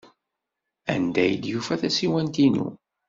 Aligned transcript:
Anda 0.93 1.19
ay 1.25 1.33
yufa 1.49 1.75
tasiwant-inu? 1.81 2.67